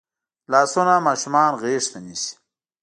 [0.51, 2.33] لاسونه ماشومان غېږ ته نیسي